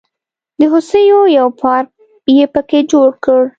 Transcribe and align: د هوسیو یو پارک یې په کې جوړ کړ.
د 0.59 0.61
هوسیو 0.73 1.19
یو 1.37 1.47
پارک 1.61 1.89
یې 2.37 2.45
په 2.53 2.61
کې 2.69 2.79
جوړ 2.91 3.09
کړ. 3.25 3.41